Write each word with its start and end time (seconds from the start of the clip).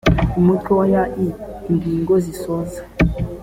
umutwe 0.39 0.71
wa 0.79 0.85
ya 0.93 1.03
iii 1.23 1.33
ingingo 1.71 2.13
zisoza 2.25 2.81